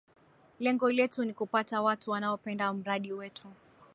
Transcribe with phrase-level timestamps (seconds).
[0.59, 3.47] lengo letu ni kupata watu wanaopenda mradi wetu